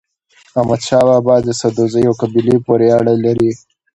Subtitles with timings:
[0.59, 3.51] احمد شاه بابا د سدوزيو قبيلې پورې اړه لري.